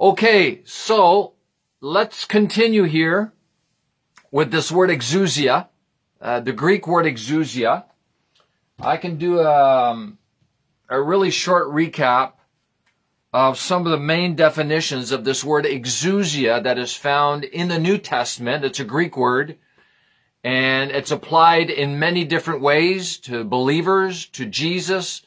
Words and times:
Okay, 0.00 0.62
so 0.64 1.34
let's 1.82 2.24
continue 2.24 2.84
here 2.84 3.34
with 4.30 4.50
this 4.50 4.72
word 4.72 4.88
exousia, 4.88 5.68
uh, 6.22 6.40
the 6.40 6.54
Greek 6.54 6.86
word 6.86 7.04
exousia. 7.04 7.84
I 8.80 8.96
can 8.96 9.18
do 9.18 9.42
um, 9.42 10.16
a 10.88 10.98
really 10.98 11.30
short 11.30 11.68
recap 11.68 12.32
of 13.34 13.58
some 13.58 13.84
of 13.84 13.92
the 13.92 13.98
main 13.98 14.36
definitions 14.36 15.12
of 15.12 15.24
this 15.24 15.44
word 15.44 15.66
exousia 15.66 16.62
that 16.62 16.78
is 16.78 16.94
found 16.94 17.44
in 17.44 17.68
the 17.68 17.78
New 17.78 17.98
Testament. 17.98 18.64
It's 18.64 18.80
a 18.80 18.84
Greek 18.84 19.18
word 19.18 19.58
and 20.42 20.92
it's 20.92 21.10
applied 21.10 21.68
in 21.68 21.98
many 21.98 22.24
different 22.24 22.62
ways 22.62 23.18
to 23.18 23.44
believers, 23.44 24.24
to 24.28 24.46
Jesus, 24.46 25.20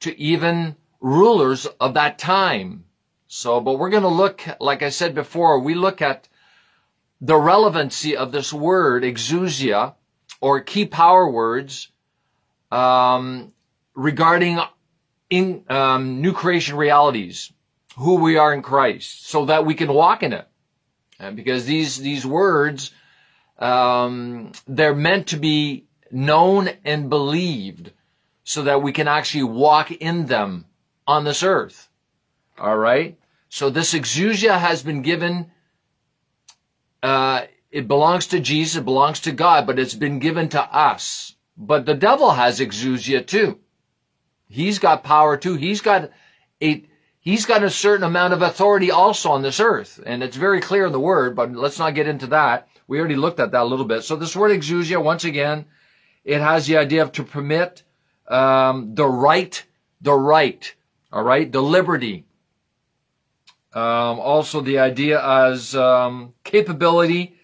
to 0.00 0.14
even 0.20 0.76
rulers 1.00 1.64
of 1.80 1.94
that 1.94 2.18
time. 2.18 2.84
So, 3.28 3.60
but 3.60 3.78
we're 3.78 3.90
going 3.90 4.04
to 4.04 4.08
look, 4.08 4.42
like 4.58 4.82
I 4.82 4.88
said 4.88 5.14
before, 5.14 5.60
we 5.60 5.74
look 5.74 6.00
at 6.00 6.28
the 7.20 7.36
relevancy 7.36 8.16
of 8.16 8.32
this 8.32 8.54
word, 8.54 9.02
exousia, 9.02 9.94
or 10.40 10.60
key 10.60 10.86
power 10.86 11.30
words, 11.30 11.88
um, 12.70 13.52
regarding 13.94 14.58
in 15.28 15.62
um, 15.68 16.22
new 16.22 16.32
creation 16.32 16.76
realities, 16.76 17.52
who 17.96 18.14
we 18.14 18.38
are 18.38 18.54
in 18.54 18.62
Christ, 18.62 19.26
so 19.26 19.44
that 19.44 19.66
we 19.66 19.74
can 19.74 19.92
walk 19.92 20.22
in 20.22 20.32
it. 20.32 20.48
And 21.18 21.36
because 21.36 21.66
these 21.66 21.98
these 21.98 22.24
words, 22.24 22.92
um, 23.58 24.52
they're 24.66 24.94
meant 24.94 25.28
to 25.28 25.36
be 25.36 25.84
known 26.10 26.70
and 26.82 27.10
believed, 27.10 27.92
so 28.44 28.62
that 28.62 28.80
we 28.80 28.92
can 28.92 29.08
actually 29.08 29.42
walk 29.42 29.90
in 29.90 30.24
them 30.24 30.64
on 31.06 31.24
this 31.24 31.42
earth. 31.42 31.90
All 32.58 32.76
right. 32.76 33.17
So 33.48 33.70
this 33.70 33.94
exousia 33.94 34.58
has 34.58 34.82
been 34.82 35.02
given. 35.02 35.50
Uh, 37.02 37.42
it 37.70 37.88
belongs 37.88 38.28
to 38.28 38.40
Jesus, 38.40 38.76
it 38.80 38.84
belongs 38.84 39.20
to 39.20 39.32
God, 39.32 39.66
but 39.66 39.78
it's 39.78 39.94
been 39.94 40.18
given 40.18 40.48
to 40.50 40.62
us. 40.62 41.34
But 41.56 41.86
the 41.86 41.94
devil 41.94 42.30
has 42.30 42.60
exousia 42.60 43.26
too. 43.26 43.58
He's 44.48 44.78
got 44.78 45.04
power 45.04 45.36
too. 45.36 45.54
He's 45.54 45.82
got 45.82 46.10
a, 46.62 46.84
he's 47.20 47.46
got 47.46 47.62
a 47.62 47.70
certain 47.70 48.04
amount 48.04 48.32
of 48.32 48.42
authority 48.42 48.90
also 48.90 49.30
on 49.30 49.42
this 49.42 49.60
earth. 49.60 50.00
And 50.04 50.22
it's 50.22 50.36
very 50.36 50.60
clear 50.60 50.86
in 50.86 50.92
the 50.92 51.00
word, 51.00 51.36
but 51.36 51.52
let's 51.52 51.78
not 51.78 51.94
get 51.94 52.08
into 52.08 52.28
that. 52.28 52.68
We 52.86 52.98
already 52.98 53.16
looked 53.16 53.40
at 53.40 53.52
that 53.52 53.62
a 53.62 53.64
little 53.64 53.84
bit. 53.84 54.02
So 54.02 54.16
this 54.16 54.34
word 54.34 54.58
exousia, 54.58 55.02
once 55.02 55.24
again, 55.24 55.66
it 56.24 56.40
has 56.40 56.66
the 56.66 56.78
idea 56.78 57.02
of 57.02 57.12
to 57.12 57.24
permit, 57.24 57.82
um, 58.26 58.94
the 58.94 59.06
right, 59.06 59.62
the 60.00 60.14
right, 60.14 60.74
all 61.12 61.22
right, 61.22 61.50
the 61.50 61.62
liberty. 61.62 62.24
Um, 63.74 64.18
also 64.20 64.60
the 64.60 64.78
idea 64.78 65.22
as, 65.22 65.74
um, 65.74 66.34
capability, 66.44 67.36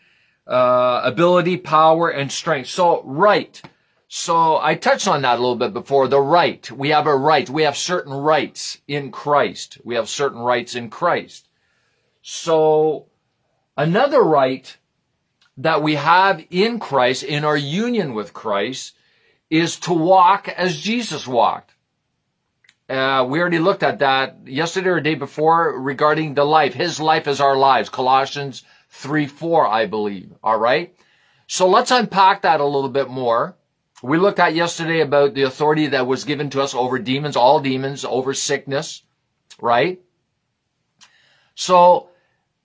uh, 0.47 1.03
ability, 1.05 1.59
power, 1.59 2.09
and 2.09 2.31
strength. 2.33 2.69
So 2.69 3.03
right. 3.05 3.61
So 4.09 4.59
I 4.59 4.75
touched 4.75 5.09
on 5.09 5.23
that 5.23 5.39
a 5.39 5.43
little 5.43 5.57
bit 5.57 5.73
before. 5.73 6.09
The 6.09 6.21
right. 6.21 6.71
We 6.71 6.91
have 6.91 7.07
a 7.07 7.17
right. 7.17 7.49
We 7.51 7.65
have 7.65 7.77
certain 7.77 8.13
rights 8.13 8.79
in 8.87 9.11
Christ. 9.11 9.79
We 9.85 9.97
have 9.97 10.09
certain 10.09 10.41
rights 10.41 10.75
in 10.75 10.89
Christ. 10.89 11.49
So 12.23 13.07
another 13.77 14.23
right 14.23 14.77
that 15.59 15.83
we 15.83 15.97
have 15.97 16.45
in 16.51 16.79
Christ, 16.79 17.23
in 17.23 17.45
our 17.45 17.57
union 17.57 18.15
with 18.15 18.33
Christ, 18.33 18.95
is 19.51 19.77
to 19.81 19.93
walk 19.93 20.49
as 20.49 20.81
Jesus 20.81 21.27
walked. 21.27 21.74
Uh, 22.89 23.25
we 23.29 23.41
already 23.41 23.59
looked 23.59 23.83
at 23.83 24.01
that 24.01 24.47
yesterday 24.47 24.91
or 24.91 25.01
day 25.01 25.15
before 25.15 25.81
regarding 25.81 26.35
the 26.35 26.45
life. 26.45 26.75
His 26.75 27.01
life 27.01 27.27
is 27.27 27.41
our 27.41 27.57
lives. 27.57 27.89
Colossians 27.89 28.63
3, 28.91 29.27
4, 29.27 29.67
I 29.67 29.87
believe. 29.87 30.33
All 30.43 30.59
right. 30.59 30.95
So 31.47 31.69
let's 31.69 31.91
unpack 31.91 32.43
that 32.43 32.61
a 32.61 32.65
little 32.65 32.91
bit 32.91 33.09
more. 33.09 33.57
We 34.03 34.19
looked 34.19 34.39
at 34.39 34.55
yesterday 34.55 35.01
about 35.01 35.35
the 35.35 35.43
authority 35.43 35.89
that 35.89 36.07
was 36.07 36.25
given 36.25 36.51
to 36.51 36.61
us 36.61 36.75
over 36.75 36.99
demons, 36.99 37.37
all 37.37 37.61
demons, 37.61 38.05
over 38.05 38.35
sickness, 38.35 39.03
right? 39.61 40.01
So 41.55 42.11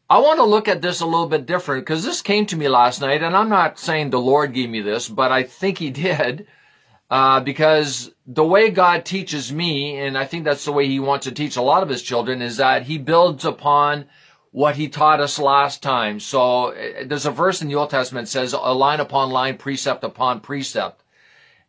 I 0.09 0.19
want 0.19 0.39
to 0.39 0.43
look 0.43 0.67
at 0.67 0.81
this 0.81 0.99
a 0.99 1.05
little 1.05 1.27
bit 1.27 1.45
different 1.45 1.85
because 1.85 2.03
this 2.03 2.21
came 2.21 2.45
to 2.47 2.57
me 2.57 2.67
last 2.67 2.99
night 2.99 3.23
and 3.23 3.37
I'm 3.37 3.49
not 3.49 3.79
saying 3.79 4.09
the 4.09 4.19
Lord 4.19 4.53
gave 4.53 4.69
me 4.69 4.81
this, 4.81 5.07
but 5.07 5.31
I 5.31 5.43
think 5.43 5.77
he 5.77 5.89
did. 5.91 6.47
Uh, 7.09 7.39
because 7.39 8.11
the 8.27 8.45
way 8.45 8.69
God 8.69 9.03
teaches 9.03 9.51
me, 9.51 9.97
and 9.97 10.15
I 10.15 10.25
think 10.25 10.45
that's 10.45 10.65
the 10.65 10.71
way 10.71 10.87
he 10.87 10.99
wants 10.99 11.25
to 11.25 11.31
teach 11.31 11.55
a 11.55 11.61
lot 11.61 11.81
of 11.81 11.89
his 11.89 12.03
children, 12.03 12.41
is 12.41 12.57
that 12.57 12.83
he 12.83 12.99
builds 12.99 13.45
upon 13.45 14.05
what 14.51 14.75
he 14.75 14.89
taught 14.89 15.19
us 15.19 15.39
last 15.39 15.81
time. 15.81 16.19
So 16.19 16.71
uh, 16.71 17.05
there's 17.05 17.25
a 17.25 17.31
verse 17.31 17.61
in 17.61 17.67
the 17.67 17.75
Old 17.75 17.89
Testament 17.89 18.27
that 18.27 18.31
says, 18.31 18.53
a 18.53 18.73
line 18.73 18.99
upon 18.99 19.31
line, 19.31 19.57
precept 19.57 20.03
upon 20.03 20.41
precept. 20.41 21.03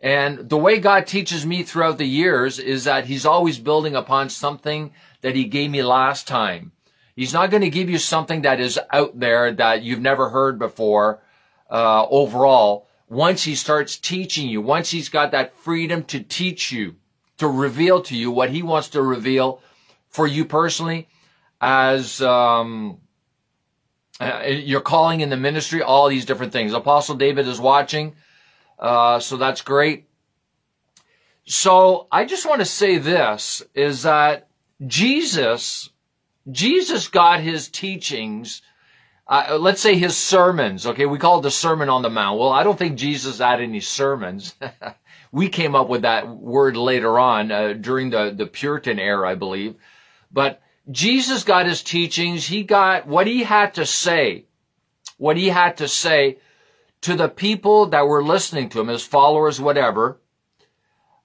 And 0.01 0.49
the 0.49 0.59
way 0.59 0.78
God 0.78 1.06
teaches 1.06 1.45
me 1.45 1.62
throughout 1.62 1.99
the 1.99 2.07
years 2.07 2.59
is 2.59 2.84
that 2.84 3.07
he's 3.07 3.27
always 3.27 3.59
building 3.59 3.95
upon 3.95 4.28
something 4.28 4.93
that 5.22 5.37
he 5.37 5.45
gave 5.45 5.71
me 5.71 5.83
last 5.83 6.27
time. 6.27 6.72
He's 7.17 7.34
not 7.34 7.51
going 7.51 7.62
to 7.62 7.71
give 7.71 7.91
you 7.91 7.99
something 7.99 8.43
that 8.43 8.61
is 8.61 8.78
out 8.91 9.19
there 9.19 9.53
that 9.53 9.83
you've 9.83 10.01
never 10.01 10.31
heard 10.31 10.59
before, 10.59 11.22
uh, 11.71 12.07
overall 12.09 12.89
once 13.10 13.43
he 13.43 13.56
starts 13.56 13.98
teaching 13.98 14.48
you, 14.48 14.62
once 14.62 14.91
he's 14.91 15.09
got 15.09 15.32
that 15.32 15.53
freedom 15.56 16.04
to 16.04 16.21
teach 16.21 16.71
you, 16.71 16.94
to 17.38 17.48
reveal 17.48 18.00
to 18.00 18.16
you 18.16 18.31
what 18.31 18.50
he 18.50 18.62
wants 18.62 18.91
to 18.91 19.03
reveal 19.03 19.60
for 20.09 20.26
you 20.26 20.44
personally 20.44 21.09
as 21.60 22.22
um, 22.22 23.00
uh, 24.21 24.44
your 24.47 24.81
calling 24.81 25.21
in 25.21 25.28
the 25.28 25.37
ministry, 25.37 25.82
all 25.82 26.09
these 26.09 26.25
different 26.25 26.53
things. 26.53 26.72
Apostle 26.72 27.16
David 27.16 27.48
is 27.48 27.60
watching, 27.60 28.15
uh, 28.78 29.19
so 29.19 29.37
that's 29.37 29.62
great. 29.62 30.06
So 31.44 32.06
I 32.12 32.25
just 32.25 32.48
want 32.48 32.60
to 32.60 32.65
say 32.65 32.98
this 32.98 33.60
is 33.75 34.04
that 34.04 34.47
Jesus, 34.87 35.91
Jesus 36.48 37.09
got 37.09 37.41
his 37.41 37.69
teachings 37.69 38.62
uh, 39.31 39.57
let's 39.61 39.81
say 39.81 39.95
his 39.95 40.17
sermons. 40.17 40.87
Okay, 40.87 41.07
we 41.07 41.17
call 41.17 41.39
it 41.39 41.43
the 41.43 41.53
Sermon 41.53 41.89
on 41.89 42.03
the 42.03 42.11
Mount. 42.11 42.41
Well, 42.41 42.51
I 42.51 42.65
don't 42.65 42.77
think 42.77 42.99
Jesus 42.99 43.39
had 43.39 43.61
any 43.61 43.79
sermons. 43.79 44.57
we 45.33 45.49
came 45.49 45.77
up 45.77 45.89
with 45.89 46.03
that 46.03 46.29
word 46.29 46.77
later 46.77 47.17
on 47.17 47.53
uh, 47.53 47.75
during 47.75 48.11
the 48.11 48.35
the 48.37 48.47
Puritan 48.47 48.99
era, 48.99 49.31
I 49.31 49.37
believe. 49.37 49.77
But 50.33 50.61
Jesus 50.91 51.45
got 51.45 51.67
his 51.67 51.85
teachings. 51.85 52.45
He 52.45 52.65
got 52.65 53.07
what 53.07 53.29
he 53.29 53.45
had 53.45 53.75
to 53.75 53.87
say, 53.87 54.47
what 55.17 55.37
he 55.37 55.49
had 55.49 55.77
to 55.77 55.87
say 55.87 56.39
to 57.03 57.15
the 57.15 57.29
people 57.29 57.87
that 57.87 58.09
were 58.09 58.25
listening 58.25 58.69
to 58.71 58.81
him, 58.81 58.89
his 58.89 59.05
followers, 59.05 59.61
whatever. 59.61 60.21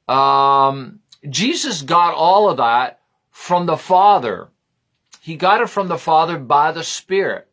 Um, 0.07 0.99
Jesus 1.27 1.81
got 1.81 2.13
all 2.13 2.51
of 2.51 2.57
that 2.57 2.99
from 3.31 3.65
the 3.65 3.77
Father. 3.77 4.49
He 5.21 5.35
got 5.37 5.61
it 5.61 5.69
from 5.69 5.87
the 5.87 5.97
Father 5.97 6.37
by 6.37 6.71
the 6.71 6.83
Spirit. 6.83 7.44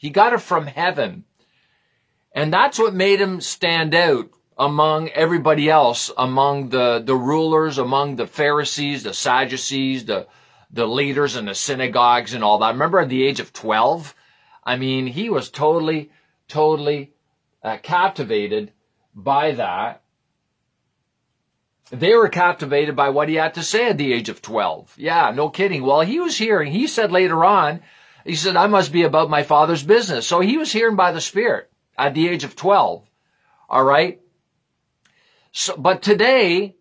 He 0.00 0.08
got 0.08 0.32
it 0.32 0.40
from 0.40 0.66
heaven. 0.66 1.24
And 2.32 2.50
that's 2.50 2.78
what 2.78 2.94
made 2.94 3.20
him 3.20 3.42
stand 3.42 3.94
out 3.94 4.30
among 4.56 5.10
everybody 5.10 5.68
else, 5.68 6.10
among 6.16 6.70
the, 6.70 7.02
the 7.04 7.14
rulers, 7.14 7.76
among 7.76 8.16
the 8.16 8.26
Pharisees, 8.26 9.02
the 9.02 9.12
Sadducees, 9.12 10.06
the, 10.06 10.26
the 10.70 10.86
leaders 10.86 11.36
in 11.36 11.44
the 11.44 11.54
synagogues 11.54 12.32
and 12.32 12.42
all 12.42 12.56
that. 12.58 12.64
I 12.64 12.70
remember 12.70 12.98
at 12.98 13.10
the 13.10 13.26
age 13.26 13.40
of 13.40 13.52
12, 13.52 14.14
I 14.64 14.76
mean, 14.76 15.06
he 15.06 15.28
was 15.28 15.50
totally, 15.50 16.10
totally 16.48 17.12
uh, 17.62 17.76
captivated 17.82 18.72
by 19.14 19.52
that. 19.52 20.00
They 21.90 22.14
were 22.14 22.30
captivated 22.30 22.96
by 22.96 23.10
what 23.10 23.28
he 23.28 23.34
had 23.34 23.52
to 23.54 23.62
say 23.62 23.90
at 23.90 23.98
the 23.98 24.14
age 24.14 24.30
of 24.30 24.40
12. 24.40 24.94
Yeah, 24.96 25.30
no 25.34 25.50
kidding. 25.50 25.82
Well, 25.82 26.00
he 26.00 26.20
was 26.20 26.38
hearing, 26.38 26.72
he 26.72 26.86
said 26.86 27.12
later 27.12 27.44
on 27.44 27.82
he 28.30 28.36
said, 28.36 28.54
I 28.54 28.68
must 28.68 28.92
be 28.92 29.02
about 29.02 29.28
my 29.28 29.42
father's 29.42 29.82
business. 29.82 30.24
So 30.24 30.38
he 30.38 30.56
was 30.56 30.70
hearing 30.70 30.94
by 30.94 31.10
the 31.10 31.20
Spirit 31.20 31.68
at 31.98 32.14
the 32.14 32.28
age 32.28 32.44
of 32.44 32.54
12. 32.54 33.04
All 33.68 33.84
right. 33.84 34.20
So, 35.50 35.76
but 35.76 36.00
today, 36.00 36.76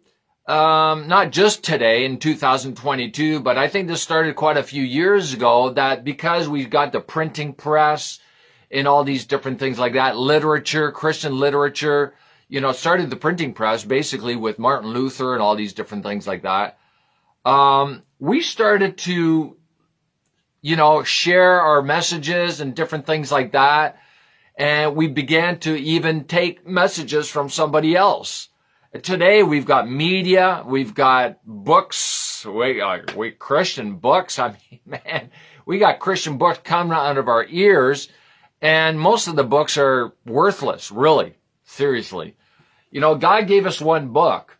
um, 0.45 1.07
not 1.07 1.31
just 1.31 1.63
today 1.63 2.05
in 2.05 2.19
2022, 2.19 3.39
but 3.39 3.57
I 3.57 3.67
think 3.67 3.87
this 3.87 3.99
started 3.99 4.35
quite 4.35 4.57
a 4.57 4.63
few 4.63 4.83
years 4.83 5.33
ago 5.33 5.71
that 5.71 6.03
because 6.03 6.47
we've 6.47 6.69
got 6.69 6.91
the 6.91 7.01
printing 7.01 7.53
press 7.53 8.19
and 8.69 8.87
all 8.87 9.03
these 9.03 9.25
different 9.25 9.57
things 9.57 9.79
like 9.79 9.93
that, 9.93 10.17
literature, 10.17 10.91
Christian 10.91 11.39
literature, 11.39 12.13
you 12.47 12.61
know, 12.61 12.73
started 12.73 13.09
the 13.09 13.15
printing 13.15 13.55
press 13.55 13.83
basically 13.83 14.35
with 14.35 14.59
Martin 14.59 14.91
Luther 14.91 15.33
and 15.33 15.41
all 15.41 15.55
these 15.55 15.73
different 15.73 16.03
things 16.03 16.27
like 16.27 16.43
that. 16.43 16.77
Um, 17.43 18.03
we 18.19 18.41
started 18.41 18.99
to 18.99 19.57
you 20.61 20.75
know, 20.75 21.03
share 21.03 21.61
our 21.61 21.81
messages 21.81 22.61
and 22.61 22.75
different 22.75 23.05
things 23.05 23.31
like 23.31 23.53
that. 23.53 23.97
And 24.57 24.95
we 24.95 25.07
began 25.07 25.59
to 25.59 25.75
even 25.75 26.25
take 26.25 26.67
messages 26.67 27.29
from 27.29 27.49
somebody 27.49 27.95
else. 27.95 28.49
Today 29.03 29.43
we've 29.43 29.65
got 29.65 29.89
media, 29.89 30.63
we've 30.65 30.95
got 30.95 31.39
books, 31.45 32.45
we, 32.45 32.81
uh, 32.81 32.99
we 33.15 33.31
Christian 33.31 33.97
books. 33.97 34.39
I 34.39 34.49
mean, 34.71 34.79
man, 34.85 35.29
We 35.69 35.77
got 35.77 35.99
Christian 35.99 36.39
books 36.39 36.61
coming 36.63 36.93
out 36.93 37.19
of 37.19 37.27
our 37.27 37.45
ears, 37.45 38.09
and 38.59 38.99
most 38.99 39.27
of 39.27 39.35
the 39.35 39.43
books 39.43 39.77
are 39.77 40.15
worthless, 40.25 40.89
really, 40.89 41.35
seriously. 41.63 42.35
You 42.89 43.01
know, 43.01 43.13
God 43.13 43.45
gave 43.45 43.67
us 43.67 43.79
one 43.79 44.07
book, 44.07 44.57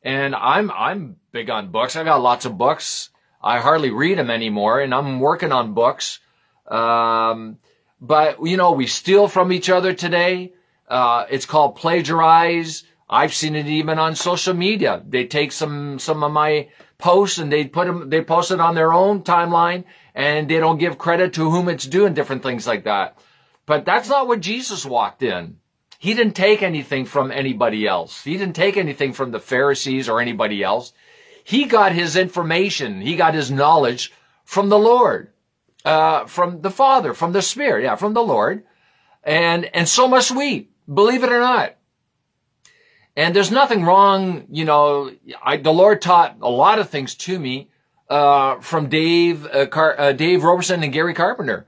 and 0.00 0.32
I'm 0.32 0.70
I'm 0.70 1.16
big 1.32 1.50
on 1.50 1.72
books. 1.72 1.96
I 1.96 2.04
got 2.04 2.22
lots 2.22 2.44
of 2.44 2.56
books. 2.56 3.10
I 3.44 3.60
hardly 3.60 3.90
read 3.90 4.16
them 4.16 4.30
anymore, 4.30 4.80
and 4.80 4.94
I'm 4.94 5.20
working 5.20 5.52
on 5.52 5.74
books. 5.74 6.18
Um, 6.66 7.58
but 8.00 8.38
you 8.42 8.56
know, 8.56 8.72
we 8.72 8.86
steal 8.86 9.28
from 9.28 9.52
each 9.52 9.68
other 9.68 9.92
today. 9.92 10.54
Uh, 10.88 11.26
it's 11.28 11.44
called 11.44 11.76
plagiarize. 11.76 12.84
I've 13.08 13.34
seen 13.34 13.54
it 13.54 13.66
even 13.66 13.98
on 13.98 14.14
social 14.14 14.54
media. 14.54 15.02
They 15.06 15.26
take 15.26 15.52
some 15.52 15.98
some 15.98 16.24
of 16.24 16.32
my 16.32 16.70
posts 16.96 17.38
and 17.38 17.52
they 17.52 17.66
put 17.66 17.86
them 17.86 18.08
they 18.08 18.22
post 18.22 18.50
it 18.50 18.60
on 18.60 18.74
their 18.74 18.94
own 18.94 19.22
timeline 19.22 19.84
and 20.14 20.48
they 20.48 20.58
don't 20.58 20.78
give 20.78 20.96
credit 20.96 21.34
to 21.34 21.50
whom 21.50 21.68
it's 21.68 21.84
due 21.84 22.06
and 22.06 22.16
different 22.16 22.42
things 22.42 22.66
like 22.66 22.84
that. 22.84 23.18
But 23.66 23.84
that's 23.84 24.08
not 24.08 24.26
what 24.26 24.40
Jesus 24.40 24.86
walked 24.86 25.22
in. 25.22 25.58
He 25.98 26.14
didn't 26.14 26.34
take 26.34 26.62
anything 26.62 27.04
from 27.04 27.30
anybody 27.30 27.86
else. 27.86 28.24
He 28.24 28.36
didn't 28.38 28.56
take 28.56 28.78
anything 28.78 29.12
from 29.12 29.32
the 29.32 29.40
Pharisees 29.40 30.08
or 30.08 30.20
anybody 30.20 30.62
else. 30.62 30.92
He 31.44 31.66
got 31.66 31.92
his 31.92 32.16
information. 32.16 33.00
He 33.00 33.16
got 33.16 33.34
his 33.34 33.50
knowledge 33.50 34.12
from 34.44 34.70
the 34.70 34.78
Lord, 34.78 35.30
uh, 35.84 36.24
from 36.24 36.62
the 36.62 36.70
Father, 36.70 37.14
from 37.14 37.32
the 37.32 37.42
Spirit. 37.42 37.84
Yeah, 37.84 37.96
from 37.96 38.14
the 38.14 38.22
Lord. 38.22 38.64
And, 39.22 39.66
and 39.74 39.88
so 39.88 40.08
must 40.08 40.34
we, 40.34 40.70
believe 40.92 41.22
it 41.22 41.32
or 41.32 41.40
not. 41.40 41.76
And 43.16 43.36
there's 43.36 43.50
nothing 43.50 43.84
wrong, 43.84 44.46
you 44.50 44.64
know, 44.64 45.12
I, 45.42 45.58
the 45.58 45.72
Lord 45.72 46.02
taught 46.02 46.38
a 46.40 46.50
lot 46.50 46.78
of 46.78 46.90
things 46.90 47.14
to 47.14 47.38
me, 47.38 47.70
uh, 48.08 48.60
from 48.60 48.88
Dave, 48.88 49.46
uh, 49.46 49.66
Car, 49.66 49.98
uh, 49.98 50.12
Dave 50.12 50.42
Roberson 50.42 50.82
and 50.82 50.92
Gary 50.92 51.14
Carpenter. 51.14 51.66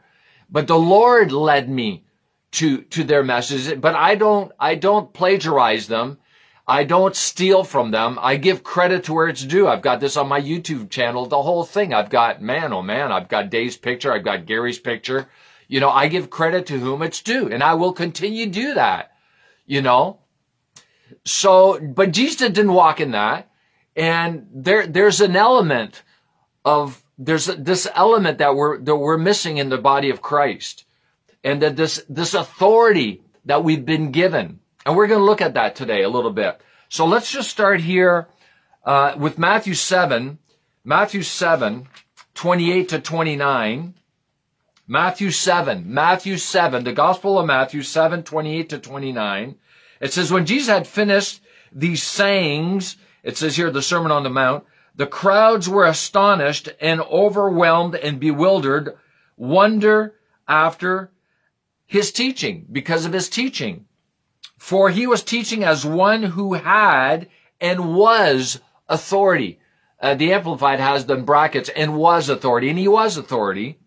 But 0.50 0.66
the 0.66 0.78
Lord 0.78 1.32
led 1.32 1.68
me 1.68 2.04
to, 2.52 2.82
to 2.82 3.04
their 3.04 3.22
messages, 3.22 3.72
but 3.74 3.94
I 3.94 4.16
don't, 4.16 4.52
I 4.58 4.74
don't 4.74 5.12
plagiarize 5.12 5.86
them. 5.86 6.18
I 6.68 6.82
don't 6.82 7.14
steal 7.14 7.62
from 7.62 7.92
them. 7.92 8.18
I 8.20 8.36
give 8.36 8.64
credit 8.64 9.04
to 9.04 9.14
where 9.14 9.28
it's 9.28 9.44
due. 9.44 9.68
I've 9.68 9.82
got 9.82 10.00
this 10.00 10.16
on 10.16 10.26
my 10.26 10.40
YouTube 10.40 10.90
channel, 10.90 11.26
the 11.26 11.40
whole 11.40 11.64
thing. 11.64 11.94
I've 11.94 12.10
got, 12.10 12.42
man, 12.42 12.72
oh 12.72 12.82
man, 12.82 13.12
I've 13.12 13.28
got 13.28 13.50
Dave's 13.50 13.76
picture. 13.76 14.12
I've 14.12 14.24
got 14.24 14.46
Gary's 14.46 14.78
picture. 14.78 15.28
You 15.68 15.78
know, 15.78 15.90
I 15.90 16.08
give 16.08 16.28
credit 16.28 16.66
to 16.66 16.78
whom 16.78 17.02
it's 17.02 17.22
due 17.22 17.48
and 17.48 17.62
I 17.62 17.74
will 17.74 17.92
continue 17.92 18.46
to 18.46 18.50
do 18.50 18.74
that, 18.74 19.12
you 19.64 19.80
know. 19.80 20.18
So, 21.24 21.78
but 21.80 22.12
Jesus 22.12 22.36
didn't 22.36 22.72
walk 22.72 23.00
in 23.00 23.12
that. 23.12 23.48
And 23.94 24.48
there, 24.52 24.86
there's 24.86 25.20
an 25.20 25.36
element 25.36 26.02
of, 26.64 27.02
there's 27.16 27.46
this 27.46 27.88
element 27.94 28.38
that 28.38 28.56
we're, 28.56 28.78
that 28.78 28.96
we're 28.96 29.18
missing 29.18 29.58
in 29.58 29.68
the 29.68 29.78
body 29.78 30.10
of 30.10 30.20
Christ 30.20 30.84
and 31.44 31.62
that 31.62 31.76
this, 31.76 32.04
this 32.08 32.34
authority 32.34 33.22
that 33.44 33.62
we've 33.62 33.86
been 33.86 34.10
given. 34.10 34.58
And 34.86 34.96
we're 34.96 35.08
going 35.08 35.18
to 35.18 35.24
look 35.24 35.42
at 35.42 35.54
that 35.54 35.74
today 35.74 36.04
a 36.04 36.08
little 36.08 36.30
bit. 36.30 36.60
So 36.88 37.06
let's 37.06 37.32
just 37.32 37.50
start 37.50 37.80
here, 37.80 38.28
uh, 38.84 39.16
with 39.18 39.36
Matthew 39.36 39.74
7, 39.74 40.38
Matthew 40.84 41.22
7, 41.22 41.88
28 42.34 42.88
to 42.90 43.00
29. 43.00 43.94
Matthew 44.86 45.32
7, 45.32 45.92
Matthew 45.92 46.36
7, 46.36 46.84
the 46.84 46.92
Gospel 46.92 47.36
of 47.36 47.46
Matthew 47.46 47.82
7, 47.82 48.22
28 48.22 48.68
to 48.68 48.78
29. 48.78 49.56
It 50.00 50.12
says, 50.12 50.30
when 50.30 50.46
Jesus 50.46 50.68
had 50.68 50.86
finished 50.86 51.40
these 51.72 52.04
sayings, 52.04 52.96
it 53.24 53.36
says 53.36 53.56
here, 53.56 53.72
the 53.72 53.82
Sermon 53.82 54.12
on 54.12 54.22
the 54.22 54.30
Mount, 54.30 54.64
the 54.94 55.08
crowds 55.08 55.68
were 55.68 55.84
astonished 55.84 56.68
and 56.80 57.00
overwhelmed 57.00 57.96
and 57.96 58.20
bewildered, 58.20 58.96
wonder 59.36 60.14
after 60.46 61.10
his 61.86 62.12
teaching, 62.12 62.66
because 62.70 63.04
of 63.04 63.12
his 63.12 63.28
teaching. 63.28 63.86
For 64.58 64.90
he 64.90 65.06
was 65.06 65.22
teaching 65.22 65.64
as 65.64 65.84
one 65.84 66.22
who 66.22 66.54
had 66.54 67.28
and 67.60 67.94
was 67.94 68.60
authority. 68.88 69.60
Uh, 70.00 70.14
the 70.14 70.32
Amplified 70.32 70.80
has 70.80 71.06
the 71.06 71.16
brackets 71.16 71.68
and 71.70 71.96
was 71.96 72.28
authority, 72.28 72.68
and 72.68 72.78
he 72.78 72.88
was 72.88 73.16
authority, 73.16 73.78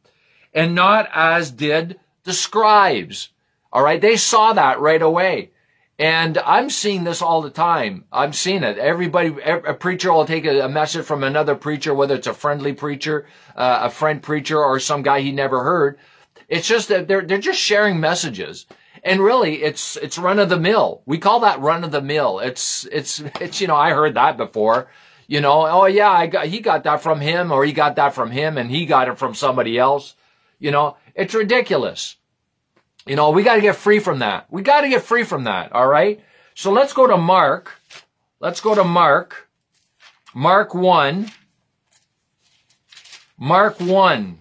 and 0.54 0.74
not 0.74 1.10
as 1.13 1.51
did 1.51 2.00
the 2.24 2.33
scribes. 2.33 3.30
All 3.71 3.83
right. 3.83 4.01
They 4.01 4.18
saw 4.18 4.54
that 4.54 4.80
right 4.80 5.01
away. 5.01 5.51
And 6.00 6.38
I'm 6.38 6.69
seeing 6.69 7.04
this 7.04 7.21
all 7.21 7.42
the 7.42 7.50
time. 7.50 8.06
I'm 8.12 8.31
seeing 8.31 8.63
it. 8.63 8.77
Everybody, 8.77 9.36
a 9.44 9.74
preacher 9.74 10.13
will 10.13 10.25
take 10.25 10.45
a, 10.45 10.69
message 10.69 11.06
from 11.06 11.25
another 11.25 11.56
preacher, 11.56 11.94
whether 11.94 12.16
it's 12.16 12.25
a 12.27 12.33
friendly 12.33 12.71
preacher, 12.71 13.25
uh, 13.54 13.80
a 13.83 13.89
friend 13.89 14.24
preacher, 14.24 14.63
or 14.63 14.80
some 14.80 15.01
guy 15.01 15.19
he 15.19 15.33
never 15.33 15.62
heard. 15.62 16.00
It's 16.48 16.69
just 16.69 16.88
that 16.88 17.10
they're, 17.10 17.21
they're 17.21 17.38
just 17.38 17.60
sharing 17.60 18.00
messages. 18.00 18.66
And 19.03 19.21
really, 19.21 19.63
it's, 19.63 19.95
it's 19.97 20.17
run 20.17 20.39
of 20.39 20.49
the 20.49 20.59
mill. 20.59 21.01
We 21.05 21.17
call 21.17 21.41
that 21.41 21.61
run 21.61 21.83
of 21.83 21.91
the 21.91 22.01
mill. 22.01 22.39
It's, 22.39 22.85
it's, 22.91 23.19
it's, 23.39 23.61
you 23.61 23.67
know, 23.67 23.75
I 23.75 23.91
heard 23.91 24.15
that 24.15 24.37
before. 24.37 24.89
You 25.27 25.41
know, 25.41 25.67
oh 25.67 25.85
yeah, 25.85 26.09
I 26.09 26.27
got, 26.27 26.47
he 26.47 26.59
got 26.59 26.83
that 26.85 27.01
from 27.01 27.21
him 27.21 27.51
or 27.51 27.63
he 27.63 27.71
got 27.71 27.97
that 27.97 28.13
from 28.13 28.31
him 28.31 28.57
and 28.57 28.69
he 28.69 28.85
got 28.85 29.07
it 29.07 29.19
from 29.19 29.35
somebody 29.35 29.77
else. 29.77 30.15
You 30.57 30.71
know, 30.71 30.97
it's 31.15 31.35
ridiculous. 31.35 32.15
You 33.05 33.15
know, 33.15 33.29
we 33.29 33.43
got 33.43 33.55
to 33.55 33.61
get 33.61 33.75
free 33.75 33.99
from 33.99 34.19
that. 34.19 34.47
We 34.51 34.61
got 34.61 34.81
to 34.81 34.89
get 34.89 35.03
free 35.03 35.23
from 35.23 35.45
that. 35.45 35.71
All 35.71 35.87
right. 35.87 36.19
So 36.55 36.71
let's 36.71 36.93
go 36.93 37.07
to 37.07 37.17
Mark. 37.17 37.71
Let's 38.39 38.61
go 38.61 38.75
to 38.75 38.83
Mark. 38.83 39.49
Mark 40.33 40.73
1. 40.73 41.31
Mark 43.37 43.79
1. 43.79 44.39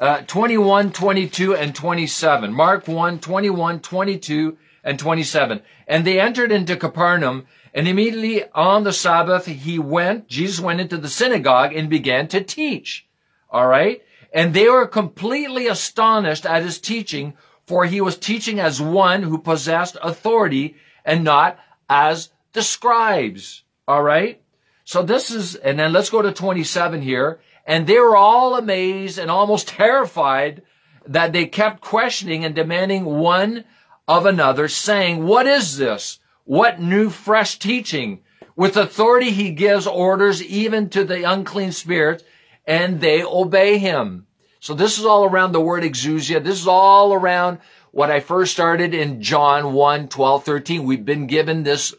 Uh, 0.00 0.22
21, 0.22 0.92
22, 0.92 1.54
and 1.54 1.74
27. 1.74 2.54
Mark 2.54 2.88
1, 2.88 3.20
21, 3.20 3.80
22, 3.80 4.56
and 4.82 4.98
27. 4.98 5.60
And 5.86 6.06
they 6.06 6.18
entered 6.18 6.50
into 6.50 6.74
Capernaum, 6.74 7.46
and 7.74 7.86
immediately 7.86 8.44
on 8.54 8.84
the 8.84 8.94
Sabbath 8.94 9.44
he 9.44 9.78
went, 9.78 10.26
Jesus 10.26 10.58
went 10.58 10.80
into 10.80 10.96
the 10.96 11.10
synagogue 11.10 11.74
and 11.74 11.90
began 11.90 12.28
to 12.28 12.42
teach. 12.42 13.06
All 13.50 13.66
right? 13.66 14.02
And 14.32 14.54
they 14.54 14.68
were 14.70 14.86
completely 14.86 15.66
astonished 15.66 16.46
at 16.46 16.62
his 16.62 16.80
teaching, 16.80 17.34
for 17.66 17.84
he 17.84 18.00
was 18.00 18.16
teaching 18.16 18.58
as 18.58 18.80
one 18.80 19.22
who 19.24 19.36
possessed 19.36 19.98
authority 20.02 20.76
and 21.04 21.24
not 21.24 21.58
as 21.90 22.30
the 22.54 22.62
scribes. 22.62 23.64
All 23.86 24.02
right? 24.02 24.40
So 24.84 25.02
this 25.02 25.30
is, 25.30 25.56
and 25.56 25.78
then 25.78 25.92
let's 25.92 26.10
go 26.10 26.22
to 26.22 26.32
27 26.32 27.02
here. 27.02 27.40
And 27.70 27.86
they 27.86 28.00
were 28.00 28.16
all 28.16 28.56
amazed 28.56 29.16
and 29.16 29.30
almost 29.30 29.68
terrified 29.68 30.62
that 31.06 31.32
they 31.32 31.46
kept 31.46 31.80
questioning 31.80 32.44
and 32.44 32.52
demanding 32.52 33.04
one 33.04 33.64
of 34.08 34.26
another, 34.26 34.66
saying, 34.66 35.24
what 35.24 35.46
is 35.46 35.76
this? 35.76 36.18
What 36.44 36.80
new 36.80 37.10
fresh 37.10 37.60
teaching? 37.60 38.22
With 38.56 38.76
authority 38.76 39.30
he 39.30 39.52
gives 39.52 39.86
orders 39.86 40.42
even 40.42 40.88
to 40.88 41.04
the 41.04 41.22
unclean 41.22 41.70
spirits 41.70 42.24
and 42.66 43.00
they 43.00 43.22
obey 43.22 43.78
him. 43.78 44.26
So 44.58 44.74
this 44.74 44.98
is 44.98 45.06
all 45.06 45.24
around 45.24 45.52
the 45.52 45.60
word 45.60 45.84
exousia. 45.84 46.42
This 46.42 46.58
is 46.58 46.66
all 46.66 47.14
around 47.14 47.60
what 47.92 48.10
I 48.10 48.18
first 48.18 48.52
started 48.52 48.94
in 48.94 49.22
John 49.22 49.74
1, 49.74 50.08
12, 50.08 50.44
13. 50.44 50.82
We've 50.82 51.04
been 51.04 51.28
given 51.28 51.62
this 51.62 51.94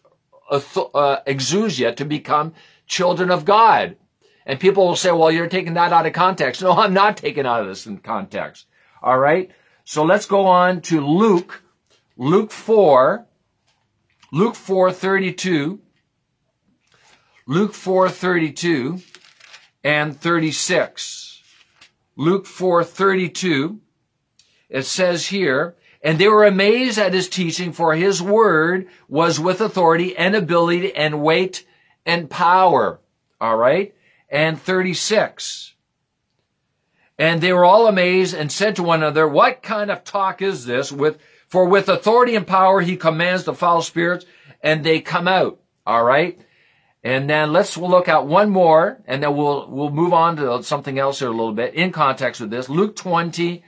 uh, 0.51 0.59
exousia 1.25 1.95
to 1.95 2.03
become 2.03 2.55
children 2.87 3.31
of 3.31 3.45
God. 3.45 3.95
And 4.45 4.59
people 4.59 4.87
will 4.87 4.95
say, 4.95 5.11
well, 5.11 5.31
you're 5.31 5.47
taking 5.47 5.75
that 5.75 5.93
out 5.93 6.05
of 6.05 6.13
context. 6.13 6.61
No, 6.61 6.71
I'm 6.71 6.93
not 6.93 7.17
taking 7.17 7.45
out 7.45 7.61
of 7.61 7.67
this 7.67 7.85
in 7.85 7.97
context. 7.99 8.65
All 9.01 9.17
right. 9.17 9.51
So 9.83 10.03
let's 10.03 10.25
go 10.25 10.45
on 10.45 10.81
to 10.81 11.05
Luke, 11.05 11.61
Luke 12.17 12.51
4, 12.51 13.25
Luke 14.31 14.55
4, 14.55 14.91
32, 14.91 15.79
Luke 17.47 17.73
4, 17.73 18.09
32 18.09 18.99
and 19.83 20.19
36. 20.19 21.43
Luke 22.15 22.45
4, 22.45 22.83
32. 22.83 23.79
It 24.69 24.83
says 24.83 25.27
here, 25.27 25.75
and 26.03 26.17
they 26.17 26.27
were 26.27 26.45
amazed 26.45 26.97
at 26.97 27.13
his 27.13 27.27
teaching, 27.27 27.73
for 27.73 27.93
his 27.93 28.21
word 28.21 28.87
was 29.07 29.39
with 29.39 29.61
authority 29.61 30.15
and 30.15 30.35
ability 30.35 30.95
and 30.95 31.21
weight 31.21 31.65
and 32.05 32.29
power. 32.29 33.01
All 33.39 33.57
right 33.57 33.93
and 34.31 34.59
36. 34.59 35.75
And 37.19 37.41
they 37.41 37.53
were 37.53 37.65
all 37.65 37.85
amazed 37.85 38.33
and 38.33 38.51
said 38.51 38.77
to 38.77 38.83
one 38.83 39.03
another, 39.03 39.27
what 39.27 39.61
kind 39.61 39.91
of 39.91 40.03
talk 40.03 40.41
is 40.41 40.65
this 40.65 40.91
with, 40.91 41.19
for 41.47 41.65
with 41.65 41.87
authority 41.89 42.35
and 42.35 42.47
power 42.47 42.81
he 42.81 42.97
commands 42.97 43.43
the 43.43 43.53
foul 43.53 43.83
spirits 43.83 44.25
and 44.63 44.83
they 44.83 45.01
come 45.01 45.27
out. 45.27 45.59
All 45.85 46.03
right. 46.03 46.39
And 47.03 47.29
then 47.29 47.51
let's 47.51 47.77
look 47.77 48.07
at 48.07 48.25
one 48.25 48.49
more 48.49 49.01
and 49.05 49.21
then 49.21 49.35
we'll, 49.35 49.69
we'll 49.69 49.91
move 49.91 50.13
on 50.13 50.37
to 50.37 50.63
something 50.63 50.97
else 50.97 51.19
here 51.19 51.27
a 51.27 51.31
little 51.31 51.53
bit 51.53 51.75
in 51.75 51.91
context 51.91 52.41
with 52.41 52.49
this. 52.49 52.69
Luke 52.69 52.95
22. 52.95 53.61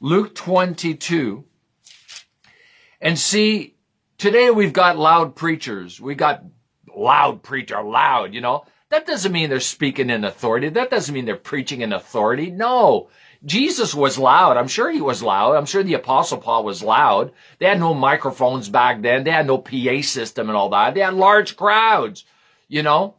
Luke 0.00 0.34
22. 0.34 1.44
And 3.00 3.18
see, 3.18 3.76
today 4.18 4.50
we've 4.50 4.72
got 4.72 4.98
loud 4.98 5.36
preachers. 5.36 6.00
We 6.00 6.14
got 6.14 6.42
loud 6.96 7.42
preacher, 7.42 7.82
loud, 7.82 8.34
you 8.34 8.40
know. 8.40 8.64
That 8.90 9.06
doesn't 9.06 9.30
mean 9.30 9.50
they're 9.50 9.60
speaking 9.60 10.10
in 10.10 10.24
authority. 10.24 10.68
That 10.68 10.90
doesn't 10.90 11.14
mean 11.14 11.24
they're 11.24 11.36
preaching 11.36 11.80
in 11.82 11.92
authority. 11.92 12.50
No. 12.50 13.08
Jesus 13.44 13.94
was 13.94 14.18
loud. 14.18 14.56
I'm 14.56 14.68
sure 14.68 14.90
he 14.90 15.00
was 15.00 15.22
loud. 15.22 15.54
I'm 15.56 15.64
sure 15.64 15.82
the 15.82 15.94
apostle 15.94 16.38
Paul 16.38 16.64
was 16.64 16.82
loud. 16.82 17.32
They 17.58 17.66
had 17.66 17.80
no 17.80 17.94
microphones 17.94 18.68
back 18.68 19.00
then. 19.00 19.24
They 19.24 19.30
had 19.30 19.46
no 19.46 19.58
PA 19.58 20.02
system 20.02 20.48
and 20.48 20.56
all 20.56 20.70
that. 20.70 20.94
They 20.94 21.00
had 21.00 21.14
large 21.14 21.56
crowds, 21.56 22.24
you 22.68 22.82
know, 22.82 23.14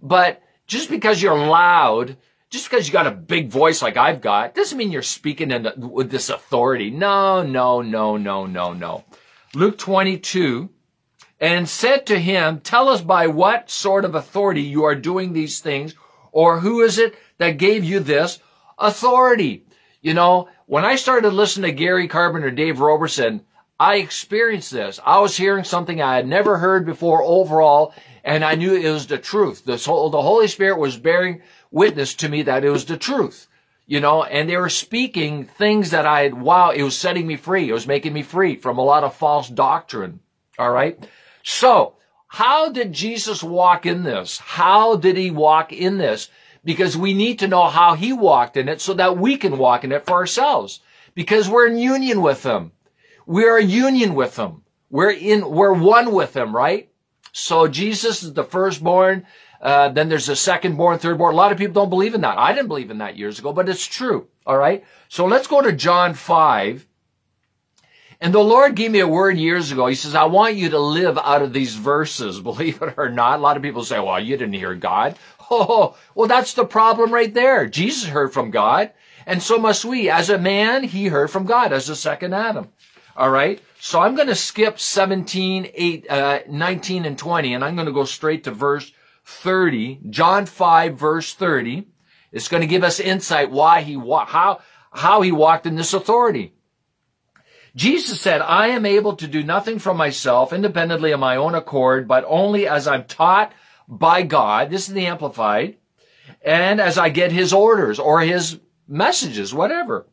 but 0.00 0.42
just 0.66 0.88
because 0.88 1.20
you're 1.20 1.36
loud, 1.36 2.16
just 2.48 2.70
because 2.70 2.86
you 2.86 2.92
got 2.92 3.06
a 3.06 3.12
big 3.12 3.50
voice 3.50 3.82
like 3.82 3.96
I've 3.96 4.20
got, 4.20 4.54
doesn't 4.54 4.78
mean 4.78 4.92
you're 4.92 5.02
speaking 5.02 5.50
in 5.50 5.68
with 5.76 6.10
this 6.10 6.30
authority. 6.30 6.90
No, 6.90 7.42
no, 7.42 7.82
no, 7.82 8.16
no, 8.16 8.46
no, 8.46 8.72
no. 8.72 9.04
Luke 9.54 9.76
22, 9.76 10.70
and 11.40 11.68
said 11.68 12.06
to 12.06 12.18
him, 12.18 12.60
tell 12.60 12.88
us 12.88 13.00
by 13.00 13.26
what 13.26 13.70
sort 13.70 14.04
of 14.04 14.14
authority 14.14 14.62
you 14.62 14.84
are 14.84 14.94
doing 14.94 15.32
these 15.32 15.60
things, 15.60 15.94
or 16.32 16.60
who 16.60 16.80
is 16.80 16.98
it 16.98 17.14
that 17.38 17.58
gave 17.58 17.84
you 17.84 18.00
this 18.00 18.38
authority? 18.78 19.64
You 20.00 20.14
know, 20.14 20.48
when 20.66 20.84
I 20.84 20.96
started 20.96 21.30
listening 21.32 21.70
to 21.70 21.76
Gary 21.76 22.08
Carpenter, 22.08 22.50
Dave 22.50 22.80
Roberson, 22.80 23.42
I 23.78 23.96
experienced 23.96 24.70
this. 24.70 24.98
I 25.04 25.20
was 25.20 25.36
hearing 25.36 25.64
something 25.64 26.00
I 26.00 26.16
had 26.16 26.26
never 26.26 26.56
heard 26.56 26.86
before 26.86 27.22
overall, 27.22 27.94
and 28.24 28.42
I 28.44 28.54
knew 28.54 28.74
it 28.74 28.90
was 28.90 29.06
the 29.06 29.18
truth. 29.18 29.64
The, 29.64 29.76
the 29.76 30.22
Holy 30.22 30.48
Spirit 30.48 30.78
was 30.78 30.96
bearing 30.96 31.42
witness 31.70 32.14
to 32.16 32.28
me 32.28 32.42
that 32.42 32.64
it 32.64 32.70
was 32.70 32.86
the 32.86 32.96
truth. 32.96 33.48
You 33.88 34.00
know, 34.00 34.24
and 34.24 34.48
they 34.48 34.56
were 34.56 34.70
speaking 34.70 35.44
things 35.44 35.90
that 35.90 36.06
I, 36.06 36.28
wow, 36.28 36.70
it 36.70 36.82
was 36.82 36.98
setting 36.98 37.26
me 37.26 37.36
free. 37.36 37.68
It 37.68 37.72
was 37.72 37.86
making 37.86 38.12
me 38.12 38.22
free 38.22 38.56
from 38.56 38.78
a 38.78 38.84
lot 38.84 39.04
of 39.04 39.14
false 39.14 39.48
doctrine. 39.48 40.20
All 40.58 40.70
right. 40.70 40.98
So, 41.48 41.94
how 42.26 42.70
did 42.70 42.92
Jesus 42.92 43.40
walk 43.40 43.86
in 43.86 44.02
this? 44.02 44.38
How 44.38 44.96
did 44.96 45.16
he 45.16 45.30
walk 45.30 45.72
in 45.72 45.96
this? 45.96 46.28
Because 46.64 46.96
we 46.96 47.14
need 47.14 47.38
to 47.38 47.46
know 47.46 47.68
how 47.68 47.94
he 47.94 48.12
walked 48.12 48.56
in 48.56 48.68
it 48.68 48.80
so 48.80 48.94
that 48.94 49.16
we 49.16 49.36
can 49.36 49.56
walk 49.56 49.84
in 49.84 49.92
it 49.92 50.04
for 50.04 50.14
ourselves. 50.14 50.80
Because 51.14 51.48
we're 51.48 51.68
in 51.68 51.78
union 51.78 52.20
with 52.20 52.42
him. 52.42 52.72
We're 53.26 53.60
in 53.60 53.70
union 53.70 54.16
with 54.16 54.36
him. 54.36 54.64
We're 54.90 55.12
in, 55.12 55.48
we're 55.48 55.72
one 55.72 56.10
with 56.10 56.36
him, 56.36 56.54
right? 56.54 56.90
So 57.30 57.68
Jesus 57.68 58.24
is 58.24 58.32
the 58.34 58.42
firstborn. 58.42 59.24
Uh, 59.60 59.90
then 59.90 60.08
there's 60.08 60.28
a 60.28 60.32
secondborn, 60.32 60.98
thirdborn. 60.98 61.32
A 61.32 61.36
lot 61.36 61.52
of 61.52 61.58
people 61.58 61.74
don't 61.74 61.90
believe 61.90 62.16
in 62.16 62.22
that. 62.22 62.38
I 62.38 62.54
didn't 62.54 62.68
believe 62.68 62.90
in 62.90 62.98
that 62.98 63.16
years 63.16 63.38
ago, 63.38 63.52
but 63.52 63.68
it's 63.68 63.86
true. 63.86 64.26
All 64.44 64.58
right. 64.58 64.84
So 65.08 65.26
let's 65.26 65.46
go 65.46 65.62
to 65.62 65.70
John 65.70 66.14
5 66.14 66.84
and 68.20 68.32
the 68.32 68.40
Lord 68.40 68.74
gave 68.74 68.90
me 68.90 69.00
a 69.00 69.08
word 69.08 69.36
years 69.36 69.72
ago. 69.72 69.86
He 69.86 69.94
says, 69.94 70.14
I 70.14 70.24
want 70.24 70.56
you 70.56 70.70
to 70.70 70.78
live 70.78 71.18
out 71.18 71.42
of 71.42 71.52
these 71.52 71.74
verses, 71.74 72.40
believe 72.42 72.80
it 72.82 72.94
or 72.96 73.08
not. 73.08 73.38
A 73.38 73.42
lot 73.42 73.56
of 73.56 73.62
people 73.62 73.84
say, 73.84 73.98
well, 73.98 74.18
you 74.20 74.36
didn't 74.36 74.54
hear 74.54 74.74
God. 74.74 75.16
Oh, 75.48 75.96
well, 76.16 76.26
that's 76.26 76.54
the 76.54 76.64
problem 76.64 77.14
right 77.14 77.32
there. 77.32 77.68
Jesus 77.68 78.08
heard 78.08 78.32
from 78.32 78.50
God. 78.50 78.90
And 79.26 79.40
so 79.40 79.58
must 79.58 79.84
we. 79.84 80.10
As 80.10 80.28
a 80.28 80.38
man, 80.38 80.82
he 80.82 81.06
heard 81.06 81.30
from 81.30 81.46
God 81.46 81.72
as 81.72 81.86
the 81.86 81.94
second 81.94 82.34
Adam. 82.34 82.68
All 83.16 83.30
right. 83.30 83.60
So 83.78 84.00
I'm 84.00 84.16
going 84.16 84.26
to 84.26 84.34
skip 84.34 84.80
17, 84.80 85.70
8, 85.72 86.10
uh, 86.10 86.38
19 86.48 87.04
and 87.04 87.16
20, 87.16 87.54
and 87.54 87.64
I'm 87.64 87.76
going 87.76 87.86
to 87.86 87.92
go 87.92 88.04
straight 88.04 88.42
to 88.42 88.50
verse 88.50 88.90
30. 89.24 90.00
John 90.10 90.46
5 90.46 90.98
verse 90.98 91.32
30. 91.32 91.86
It's 92.32 92.48
going 92.48 92.62
to 92.62 92.66
give 92.66 92.82
us 92.82 92.98
insight 92.98 93.52
why 93.52 93.82
he, 93.82 93.94
how, 93.94 94.62
how 94.90 95.20
he 95.20 95.30
walked 95.30 95.66
in 95.66 95.76
this 95.76 95.94
authority. 95.94 96.54
Jesus 97.76 98.20
said, 98.20 98.40
I 98.40 98.68
am 98.68 98.86
able 98.86 99.16
to 99.16 99.26
do 99.26 99.42
nothing 99.42 99.78
from 99.78 99.98
myself 99.98 100.54
independently 100.54 101.12
of 101.12 101.20
my 101.20 101.36
own 101.36 101.54
accord, 101.54 102.08
but 102.08 102.24
only 102.26 102.66
as 102.66 102.88
I'm 102.88 103.04
taught 103.04 103.52
by 103.86 104.22
God. 104.22 104.70
This 104.70 104.88
is 104.88 104.94
the 104.94 105.06
Amplified. 105.06 105.76
And 106.42 106.80
as 106.80 106.96
I 106.96 107.10
get 107.10 107.32
his 107.32 107.52
orders 107.52 107.98
or 107.98 108.20
his 108.20 108.58
messages, 108.88 109.52
whatever. 109.52 110.06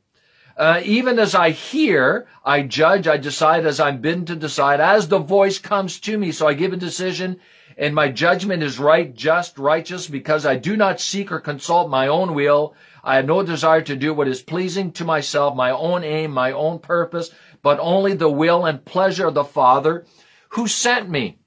Uh, 0.58 0.82
even 0.84 1.18
as 1.18 1.34
I 1.34 1.52
hear, 1.52 2.28
I 2.46 2.64
judge, 2.64 3.08
I 3.08 3.18
decide 3.18 3.66
as 3.66 3.80
I'm 3.80 4.02
bidden 4.02 4.26
to 4.26 4.36
decide, 4.36 4.82
as 4.82 5.08
the 5.08 5.20
voice 5.20 5.58
comes 5.58 6.00
to 6.02 6.18
me. 6.18 6.32
So 6.34 6.48
I 6.48 6.54
give 6.54 6.74
a 6.74 6.78
decision 6.78 7.40
and 7.78 7.96
my 7.96 8.10
judgment 8.10 8.62
is 8.62 8.78
right, 8.78 9.14
just, 9.16 9.58
righteous, 9.58 10.08
because 10.08 10.46
I 10.46 10.58
do 10.58 10.78
not 10.78 11.00
seek 11.00 11.32
or 11.32 11.40
consult 11.40 11.90
my 11.90 12.08
own 12.08 12.34
will. 12.34 12.76
I 13.04 13.18
have 13.18 13.26
no 13.26 13.44
desire 13.44 13.82
to 13.82 13.96
do 13.96 14.14
what 14.14 14.30
is 14.30 14.42
pleasing 14.42 14.94
to 14.94 15.04
myself, 15.04 15.56
my 15.56 15.72
own 15.72 16.04
aim, 16.04 16.32
my 16.32 16.54
own 16.54 16.80
purpose, 16.80 17.32
but 17.62 17.80
only 17.82 18.14
the 18.14 18.30
will 18.30 18.66
and 18.66 18.86
pleasure 18.86 19.28
of 19.28 19.34
the 19.34 19.44
Father 19.44 20.06
who 20.50 20.68
sent 20.68 21.10
me. 21.10 21.38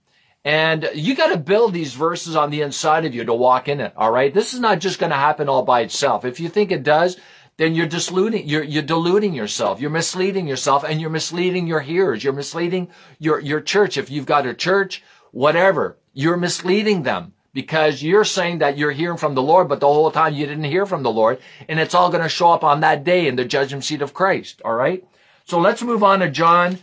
And 0.45 0.89
you 0.95 1.17
got 1.17 1.33
to 1.33 1.39
build 1.39 1.73
these 1.73 1.95
verses 1.95 2.37
on 2.37 2.51
the 2.51 2.61
inside 2.61 3.05
of 3.05 3.15
you 3.15 3.25
to 3.25 3.35
walk 3.35 3.69
in 3.69 3.81
it. 3.81 3.93
All 3.97 4.13
right. 4.13 4.33
This 4.33 4.55
is 4.55 4.61
not 4.61 4.81
just 4.81 4.99
going 4.99 5.11
to 5.11 5.17
happen 5.17 5.49
all 5.49 5.63
by 5.63 5.81
itself. 5.81 6.25
If 6.25 6.39
you 6.39 6.49
think 6.49 6.71
it 6.71 6.83
does, 6.83 7.17
then 7.57 7.75
you're 7.75 7.89
you're, 7.89 8.63
you're 8.63 8.83
deluding 8.83 9.33
yourself. 9.35 9.81
You're 9.81 9.91
misleading 9.91 10.47
yourself 10.47 10.85
and 10.85 11.01
you're 11.01 11.11
misleading 11.11 11.67
your 11.67 11.81
hearers. 11.81 12.23
You're 12.23 12.33
misleading 12.33 12.89
your, 13.19 13.41
your 13.41 13.61
church. 13.61 13.97
If 13.97 14.11
you've 14.11 14.27
got 14.27 14.47
a 14.47 14.55
church, 14.55 15.03
whatever, 15.33 15.99
you're 16.13 16.37
misleading 16.37 17.03
them 17.03 17.33
because 17.57 18.03
you're 18.03 18.23
saying 18.23 18.59
that 18.59 18.77
you're 18.77 18.91
hearing 18.91 19.17
from 19.17 19.35
the 19.35 19.41
Lord, 19.41 19.67
but 19.67 19.81
the 19.81 19.87
whole 19.87 20.11
time 20.11 20.35
you 20.35 20.45
didn't 20.45 20.65
hear 20.65 20.85
from 20.85 21.03
the 21.03 21.11
Lord. 21.11 21.39
And 21.71 21.81
it's 21.81 21.95
all 21.95 22.11
going 22.11 22.23
to 22.23 22.29
show 22.29 22.51
up 22.51 22.63
on 22.63 22.81
that 22.81 23.03
day 23.03 23.27
in 23.27 23.37
the 23.37 23.47
judgment 23.47 23.83
seat 23.83 24.03
of 24.03 24.13
Christ. 24.13 24.61
All 24.63 24.75
right. 24.75 25.03
So 25.47 25.59
let's 25.59 25.83
move 25.83 26.05
on 26.05 26.19
to 26.19 26.29
John. 26.29 26.79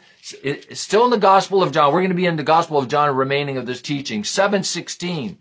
still 0.72 1.06
in 1.06 1.12
the 1.12 1.20
Gospel 1.20 1.62
of 1.62 1.72
John. 1.72 1.94
We're 1.94 2.00
going 2.00 2.10
to 2.10 2.16
be 2.16 2.26
in 2.26 2.38
the 2.38 2.42
Gospel 2.44 2.80
of 2.80 2.88
John 2.88 3.16
remaining 3.16 3.58
of 3.58 3.68
this 3.68 3.84
teaching. 3.84 4.24
716. 4.24 5.38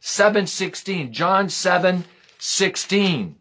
716. 0.00 1.10
John 1.10 1.48
7, 1.48 2.04
16. 2.38 3.34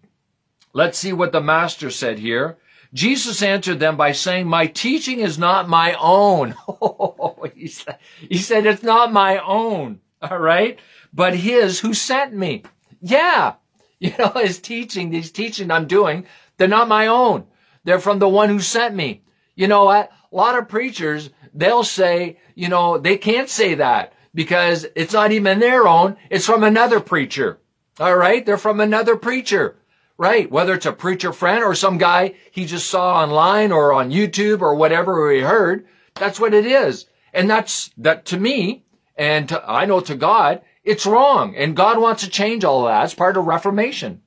Let's 0.72 0.98
see 0.98 1.12
what 1.12 1.34
the 1.34 1.42
Master 1.42 1.92
said 1.92 2.18
here. 2.18 2.60
Jesus 2.94 3.44
answered 3.44 3.82
them 3.82 3.98
by 3.98 4.14
saying, 4.14 4.48
my 4.48 4.68
teaching 4.68 5.20
is 5.20 5.38
not 5.38 5.68
my 5.68 5.98
own. 6.00 6.56
he 7.54 7.68
said, 7.68 8.66
it's 8.66 8.84
not 8.84 9.12
my 9.12 9.40
own. 9.40 10.00
All 10.32 10.40
right. 10.40 10.80
But 11.14 11.36
his 11.36 11.80
who 11.80 11.94
sent 11.94 12.34
me. 12.34 12.64
Yeah. 13.02 13.54
You 14.00 14.14
know, 14.18 14.30
his 14.36 14.60
teaching, 14.60 15.10
these 15.10 15.32
teaching 15.32 15.72
I'm 15.72 15.88
doing, 15.88 16.26
they're 16.58 16.68
not 16.68 16.88
my 16.88 17.08
own. 17.08 17.46
They're 17.84 18.00
from 18.00 18.20
the 18.20 18.30
one 18.30 18.50
who 18.50 18.60
sent 18.60 18.96
me. 18.96 19.24
You 19.56 19.68
know? 19.68 19.90
A 19.90 20.10
lot 20.32 20.58
of 20.58 20.68
preachers, 20.68 21.30
they'll 21.54 21.84
say, 21.84 22.40
you 22.56 22.70
know, 22.70 22.98
they 22.98 23.18
can't 23.18 23.50
say 23.50 23.76
that 23.76 24.14
because 24.34 24.86
it's 24.96 25.14
not 25.14 25.32
even 25.32 25.60
their 25.60 25.88
own. 25.88 26.18
It's 26.30 26.46
from 26.46 26.64
another 26.64 27.00
preacher. 27.00 27.60
All 28.00 28.16
right. 28.16 28.46
They're 28.46 28.58
from 28.58 28.80
another 28.80 29.16
preacher. 29.16 29.78
Right. 30.18 30.50
Whether 30.50 30.74
it's 30.74 30.86
a 30.86 30.94
preacher 30.94 31.34
friend 31.34 31.64
or 31.64 31.76
some 31.76 31.98
guy 31.98 32.36
he 32.52 32.66
just 32.66 32.90
saw 32.90 33.22
online 33.22 33.72
or 33.72 33.94
on 33.94 34.12
YouTube 34.12 34.62
or 34.62 34.76
whatever 34.76 35.32
he 35.32 35.42
heard. 35.42 35.86
That's 36.16 36.40
what 36.40 36.54
it 36.54 36.66
is. 36.66 37.06
And 37.34 37.50
that's 37.50 37.92
that 37.98 38.26
to 38.28 38.38
me 38.38 38.85
and 39.18 39.50
to, 39.50 39.70
I 39.70 39.86
know 39.86 40.02
to 40.02 40.16
God, 40.16 40.62
it's 40.84 41.06
wrong. 41.06 41.56
And 41.56 41.76
God 41.76 42.00
wants 42.00 42.24
to 42.24 42.30
change 42.30 42.64
all 42.64 42.86
that. 42.86 43.06
It's 43.06 43.14
part 43.14 43.38
of 43.38 43.46
Reformation. 43.46 44.22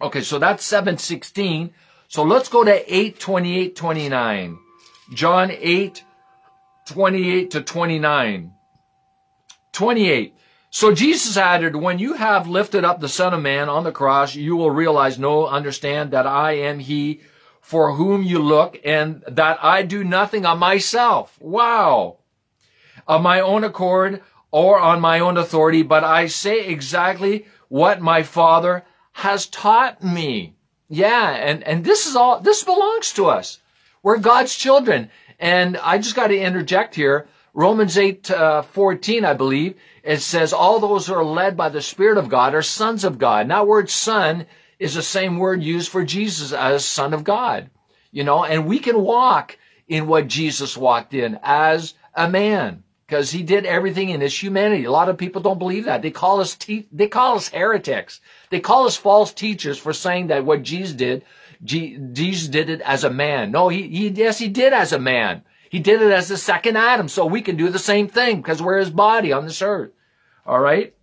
Okay. 0.00 0.22
So 0.22 0.38
that's 0.38 0.64
716. 0.64 1.72
So 2.08 2.22
let's 2.22 2.48
go 2.48 2.64
to 2.64 2.94
8, 2.94 3.18
28, 3.18 3.76
29. 3.76 4.58
John 5.14 5.50
8, 5.50 6.04
28 6.86 7.50
to 7.50 7.62
29. 7.62 8.52
28. 9.72 10.34
So 10.70 10.94
Jesus 10.94 11.36
added, 11.36 11.76
when 11.76 11.98
you 11.98 12.14
have 12.14 12.48
lifted 12.48 12.84
up 12.84 13.00
the 13.00 13.08
Son 13.08 13.34
of 13.34 13.42
Man 13.42 13.68
on 13.68 13.84
the 13.84 13.92
cross, 13.92 14.34
you 14.34 14.56
will 14.56 14.70
realize, 14.70 15.18
no, 15.18 15.46
understand 15.46 16.12
that 16.12 16.26
I 16.26 16.52
am 16.52 16.78
he 16.78 17.20
for 17.60 17.94
whom 17.94 18.22
you 18.22 18.38
look 18.38 18.78
and 18.84 19.22
that 19.28 19.62
I 19.62 19.82
do 19.82 20.02
nothing 20.02 20.46
on 20.46 20.58
myself. 20.58 21.38
Wow. 21.40 22.18
Of 23.06 23.22
my 23.22 23.40
own 23.40 23.64
accord 23.64 24.22
or 24.50 24.78
on 24.78 25.00
my 25.00 25.20
own 25.20 25.36
authority, 25.38 25.82
but 25.82 26.04
I 26.04 26.26
say 26.26 26.66
exactly 26.66 27.46
what 27.68 28.00
my 28.00 28.22
Father 28.22 28.84
has 29.12 29.46
taught 29.46 30.04
me. 30.04 30.54
Yeah, 30.88 31.30
and, 31.30 31.62
and 31.64 31.84
this 31.84 32.06
is 32.06 32.16
all, 32.16 32.40
this 32.40 32.62
belongs 32.62 33.12
to 33.14 33.26
us. 33.26 33.60
We're 34.02 34.18
God's 34.18 34.54
children. 34.54 35.10
And 35.38 35.76
I 35.78 35.98
just 35.98 36.14
got 36.14 36.28
to 36.28 36.38
interject 36.38 36.94
here. 36.94 37.26
Romans 37.54 37.96
8, 37.96 38.30
uh, 38.30 38.62
14, 38.62 39.24
I 39.24 39.34
believe, 39.34 39.74
it 40.02 40.20
says, 40.20 40.52
all 40.52 40.80
those 40.80 41.06
who 41.06 41.14
are 41.14 41.24
led 41.24 41.56
by 41.56 41.68
the 41.68 41.82
Spirit 41.82 42.18
of 42.18 42.28
God 42.28 42.54
are 42.54 42.62
sons 42.62 43.04
of 43.04 43.18
God. 43.18 43.46
Now, 43.46 43.64
word 43.64 43.90
son 43.90 44.46
is 44.78 44.94
the 44.94 45.02
same 45.02 45.38
word 45.38 45.62
used 45.62 45.90
for 45.90 46.04
Jesus 46.04 46.52
as 46.52 46.84
son 46.84 47.14
of 47.14 47.24
God. 47.24 47.70
You 48.10 48.24
know, 48.24 48.44
and 48.44 48.66
we 48.66 48.78
can 48.78 49.00
walk 49.00 49.58
in 49.88 50.06
what 50.06 50.28
Jesus 50.28 50.76
walked 50.76 51.14
in 51.14 51.38
as 51.42 51.94
a 52.14 52.28
man 52.28 52.84
because 53.12 53.30
he 53.30 53.42
did 53.42 53.66
everything 53.66 54.08
in 54.08 54.22
his 54.22 54.42
humanity. 54.42 54.84
A 54.84 54.90
lot 54.90 55.10
of 55.10 55.18
people 55.18 55.42
don't 55.42 55.58
believe 55.58 55.84
that. 55.84 56.00
They 56.00 56.10
call 56.10 56.40
us 56.40 56.54
te- 56.54 56.88
they 56.90 57.08
call 57.08 57.36
us 57.36 57.50
heretics. 57.50 58.22
They 58.48 58.58
call 58.58 58.86
us 58.86 58.96
false 58.96 59.34
teachers 59.34 59.76
for 59.76 59.92
saying 59.92 60.28
that 60.28 60.46
what 60.46 60.62
Jesus 60.62 60.94
did, 60.94 61.22
G- 61.62 61.98
Jesus 62.14 62.48
did 62.48 62.70
it 62.70 62.80
as 62.80 63.04
a 63.04 63.10
man. 63.10 63.50
No, 63.50 63.68
he, 63.68 63.82
he 63.86 64.08
yes 64.08 64.38
he 64.38 64.48
did 64.48 64.72
as 64.72 64.94
a 64.94 64.98
man. 64.98 65.42
He 65.68 65.78
did 65.78 66.00
it 66.00 66.10
as 66.10 66.28
the 66.28 66.38
second 66.38 66.78
Adam, 66.78 67.06
so 67.06 67.26
we 67.26 67.42
can 67.42 67.58
do 67.58 67.68
the 67.68 67.78
same 67.78 68.08
thing 68.08 68.38
because 68.38 68.62
we're 68.62 68.78
his 68.78 68.88
body 68.88 69.30
on 69.30 69.44
this 69.44 69.60
earth. 69.60 69.90
All 70.46 70.60
right. 70.60 70.94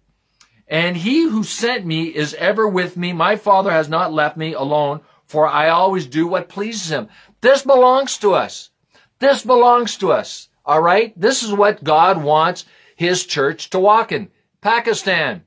And 0.68 0.98
he 0.98 1.30
who 1.30 1.44
sent 1.44 1.86
me 1.86 2.06
is 2.06 2.34
ever 2.34 2.68
with 2.68 2.98
me. 2.98 3.14
My 3.14 3.36
Father 3.36 3.70
has 3.70 3.88
not 3.88 4.12
left 4.12 4.36
me 4.36 4.54
alone, 4.54 5.02
for 5.28 5.48
I 5.48 5.70
always 5.70 6.08
do 6.08 6.26
what 6.26 6.50
pleases 6.50 6.90
him. 6.90 7.08
This 7.42 7.62
belongs 7.62 8.18
to 8.18 8.34
us. 8.34 8.72
This 9.20 9.44
belongs 9.44 9.96
to 9.98 10.12
us. 10.12 10.49
All 10.70 10.82
right? 10.82 11.20
This 11.20 11.42
is 11.42 11.52
what 11.52 11.84
God 11.84 12.22
wants 12.22 12.64
his 12.96 13.26
church 13.26 13.72
to 13.72 13.80
walk 13.80 14.12
in. 14.12 14.30
Pakistan. 14.62 15.44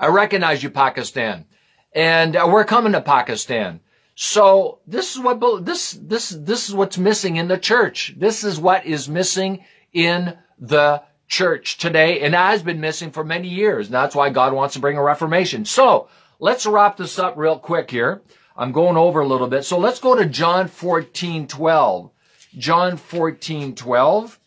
I 0.00 0.08
recognize 0.08 0.64
you, 0.64 0.70
Pakistan. 0.70 1.44
And 1.94 2.34
uh, 2.34 2.48
we're 2.50 2.64
coming 2.64 2.90
to 2.94 3.02
Pakistan. 3.02 3.78
So 4.16 4.80
this 4.84 5.14
is 5.14 5.22
what, 5.22 5.64
this, 5.64 5.92
this, 5.92 6.30
this 6.30 6.68
is 6.68 6.74
what's 6.74 6.98
missing 6.98 7.36
in 7.36 7.46
the 7.46 7.56
church. 7.56 8.12
This 8.16 8.42
is 8.42 8.58
what 8.58 8.84
is 8.84 9.08
missing 9.08 9.64
in 9.92 10.36
the 10.58 11.04
church 11.28 11.78
today 11.78 12.22
and 12.22 12.34
has 12.34 12.64
been 12.64 12.80
missing 12.80 13.12
for 13.12 13.22
many 13.22 13.46
years. 13.46 13.86
And 13.86 13.94
that's 13.94 14.16
why 14.16 14.30
God 14.30 14.52
wants 14.52 14.74
to 14.74 14.80
bring 14.80 14.98
a 14.98 15.02
reformation. 15.04 15.64
So 15.64 16.08
let's 16.40 16.66
wrap 16.66 16.96
this 16.96 17.20
up 17.20 17.36
real 17.36 17.60
quick 17.60 17.92
here. 17.92 18.22
I'm 18.56 18.72
going 18.72 18.96
over 18.96 19.20
a 19.20 19.28
little 19.28 19.46
bit. 19.46 19.64
So 19.64 19.78
let's 19.78 20.00
go 20.00 20.16
to 20.16 20.26
John 20.26 20.66
14, 20.66 21.46
12. 21.46 22.10
John 22.56 22.96
14, 22.96 23.74
12. 23.74 24.38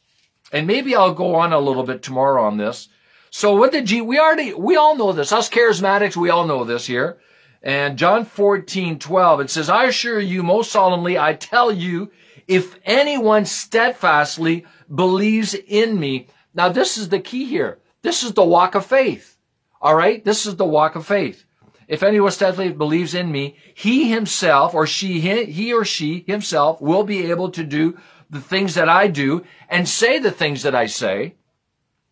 And 0.51 0.67
maybe 0.67 0.95
I'll 0.95 1.13
go 1.13 1.35
on 1.35 1.53
a 1.53 1.59
little 1.59 1.83
bit 1.83 2.03
tomorrow 2.03 2.43
on 2.43 2.57
this. 2.57 2.89
So 3.31 3.55
what 3.55 3.71
did 3.71 3.87
G, 3.87 4.01
we 4.01 4.19
already, 4.19 4.53
we 4.53 4.75
all 4.75 4.95
know 4.95 5.11
this. 5.11 5.31
Us 5.31 5.49
charismatics, 5.49 6.15
we 6.15 6.29
all 6.29 6.45
know 6.45 6.63
this 6.63 6.85
here. 6.85 7.17
And 7.63 7.97
John 7.97 8.25
14, 8.25 8.99
12, 8.99 9.39
it 9.39 9.49
says, 9.49 9.69
I 9.69 9.85
assure 9.85 10.19
you 10.19 10.43
most 10.43 10.71
solemnly, 10.71 11.17
I 11.17 11.33
tell 11.33 11.71
you, 11.71 12.11
if 12.47 12.77
anyone 12.83 13.45
steadfastly 13.45 14.65
believes 14.93 15.53
in 15.53 15.99
me. 15.99 16.27
Now 16.53 16.69
this 16.69 16.97
is 16.97 17.09
the 17.09 17.19
key 17.19 17.45
here. 17.45 17.79
This 18.01 18.23
is 18.23 18.33
the 18.33 18.43
walk 18.43 18.75
of 18.75 18.85
faith. 18.85 19.37
All 19.81 19.95
right. 19.95 20.23
This 20.23 20.45
is 20.45 20.55
the 20.55 20.65
walk 20.65 20.95
of 20.95 21.05
faith. 21.05 21.45
If 21.87 22.03
anyone 22.03 22.31
steadfastly 22.31 22.73
believes 22.73 23.13
in 23.13 23.31
me, 23.31 23.57
he 23.73 24.09
himself 24.09 24.73
or 24.73 24.87
she, 24.87 25.19
he 25.19 25.73
or 25.73 25.85
she 25.85 26.23
himself 26.27 26.81
will 26.81 27.03
be 27.03 27.29
able 27.29 27.51
to 27.51 27.63
do 27.63 27.97
the 28.29 28.41
things 28.41 28.75
that 28.75 28.89
I 28.89 29.07
do 29.07 29.43
and 29.69 29.87
say 29.87 30.19
the 30.19 30.31
things 30.31 30.63
that 30.63 30.75
I 30.75 30.87
say 30.87 31.35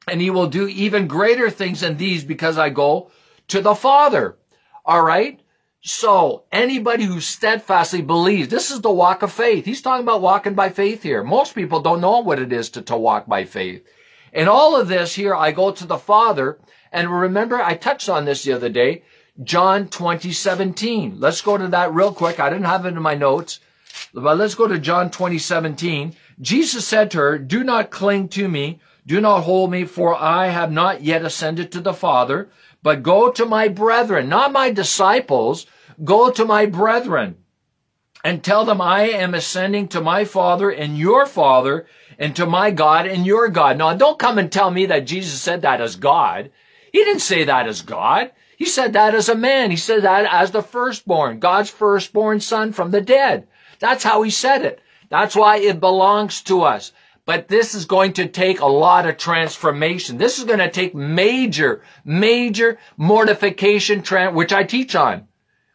and 0.07 0.21
he 0.21 0.29
will 0.29 0.47
do 0.47 0.67
even 0.67 1.07
greater 1.07 1.49
things 1.49 1.81
than 1.81 1.97
these 1.97 2.23
because 2.23 2.57
I 2.57 2.69
go 2.69 3.11
to 3.49 3.61
the 3.61 3.75
Father. 3.75 4.37
All 4.85 5.01
right. 5.01 5.39
So 5.83 6.43
anybody 6.51 7.05
who 7.05 7.19
steadfastly 7.19 8.01
believes, 8.01 8.49
this 8.49 8.71
is 8.71 8.81
the 8.81 8.91
walk 8.91 9.23
of 9.23 9.31
faith. 9.31 9.65
He's 9.65 9.81
talking 9.81 10.03
about 10.03 10.21
walking 10.21 10.53
by 10.53 10.69
faith 10.69 11.01
here. 11.01 11.23
Most 11.23 11.55
people 11.55 11.81
don't 11.81 12.01
know 12.01 12.19
what 12.19 12.39
it 12.39 12.53
is 12.53 12.69
to, 12.71 12.81
to 12.83 12.97
walk 12.97 13.25
by 13.27 13.45
faith. 13.45 13.83
And 14.33 14.47
all 14.47 14.79
of 14.79 14.87
this 14.87 15.15
here, 15.15 15.35
I 15.35 15.51
go 15.51 15.71
to 15.71 15.85
the 15.85 15.97
Father. 15.97 16.59
And 16.91 17.09
remember, 17.09 17.61
I 17.61 17.75
touched 17.75 18.09
on 18.09 18.25
this 18.25 18.43
the 18.43 18.53
other 18.53 18.69
day, 18.69 19.03
John 19.43 19.87
20, 19.87 20.31
17. 20.31 21.19
Let's 21.19 21.41
go 21.41 21.57
to 21.57 21.67
that 21.67 21.93
real 21.93 22.13
quick. 22.13 22.39
I 22.39 22.49
didn't 22.49 22.65
have 22.65 22.85
it 22.85 22.89
in 22.93 23.01
my 23.01 23.15
notes, 23.15 23.59
but 24.13 24.37
let's 24.37 24.55
go 24.55 24.67
to 24.67 24.79
John 24.79 25.09
20, 25.09 25.37
17. 25.37 26.15
Jesus 26.39 26.87
said 26.87 27.11
to 27.11 27.17
her, 27.19 27.37
do 27.37 27.63
not 27.63 27.91
cling 27.91 28.27
to 28.29 28.47
me 28.47 28.79
do 29.05 29.19
not 29.19 29.41
hold 29.41 29.71
me, 29.71 29.85
for 29.85 30.15
I 30.15 30.47
have 30.47 30.71
not 30.71 31.01
yet 31.01 31.25
ascended 31.25 31.71
to 31.71 31.81
the 31.81 31.93
Father, 31.93 32.49
but 32.83 33.03
go 33.03 33.31
to 33.31 33.45
my 33.45 33.67
brethren, 33.67 34.29
not 34.29 34.51
my 34.51 34.69
disciples, 34.69 35.65
go 36.03 36.29
to 36.31 36.45
my 36.45 36.67
brethren 36.67 37.37
and 38.23 38.43
tell 38.43 38.65
them 38.65 38.79
I 38.79 39.09
am 39.09 39.33
ascending 39.33 39.87
to 39.89 40.01
my 40.01 40.25
Father 40.25 40.69
and 40.69 40.97
your 40.97 41.25
Father 41.25 41.87
and 42.19 42.35
to 42.35 42.45
my 42.45 42.69
God 42.69 43.07
and 43.07 43.25
your 43.25 43.49
God. 43.49 43.77
Now, 43.77 43.95
don't 43.95 44.19
come 44.19 44.37
and 44.37 44.51
tell 44.51 44.69
me 44.69 44.85
that 44.87 45.07
Jesus 45.07 45.41
said 45.41 45.63
that 45.63 45.81
as 45.81 45.95
God. 45.95 46.51
He 46.91 47.03
didn't 47.03 47.21
say 47.21 47.45
that 47.45 47.67
as 47.67 47.81
God. 47.81 48.31
He 48.61 48.67
said 48.67 48.93
that 48.93 49.15
as 49.15 49.27
a 49.27 49.33
man. 49.33 49.71
He 49.71 49.75
said 49.75 50.03
that 50.03 50.31
as 50.31 50.51
the 50.51 50.61
firstborn, 50.61 51.39
God's 51.39 51.71
firstborn 51.71 52.41
son 52.41 52.73
from 52.73 52.91
the 52.91 53.01
dead. 53.01 53.47
That's 53.79 54.03
how 54.03 54.21
he 54.21 54.29
said 54.29 54.61
it. 54.61 54.79
That's 55.09 55.35
why 55.35 55.57
it 55.57 55.79
belongs 55.79 56.43
to 56.43 56.61
us. 56.61 56.93
But 57.25 57.47
this 57.47 57.73
is 57.73 57.85
going 57.85 58.13
to 58.13 58.27
take 58.27 58.59
a 58.59 58.67
lot 58.67 59.07
of 59.07 59.17
transformation. 59.17 60.19
This 60.19 60.37
is 60.37 60.45
going 60.45 60.59
to 60.59 60.69
take 60.69 60.93
major, 60.93 61.81
major 62.05 62.77
mortification, 62.97 64.03
which 64.35 64.53
I 64.53 64.63
teach 64.63 64.95
on, 64.95 65.27